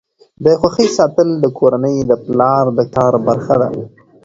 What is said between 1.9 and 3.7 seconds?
د پلار د کار برخه ده.